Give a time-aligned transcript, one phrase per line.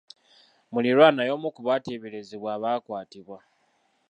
[0.71, 3.39] Muliraanwa y'omu ku bateeberezebwa abaakwatibwa.